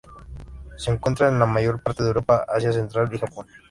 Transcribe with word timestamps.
Se 0.77 0.89
encuentra 0.89 1.29
en 1.29 1.37
la 1.37 1.45
mayor 1.45 1.83
parte 1.83 2.01
de 2.01 2.09
Europa, 2.09 2.43
Asia 2.49 2.73
Central 2.73 3.07
y 3.13 3.19
Japón. 3.19 3.45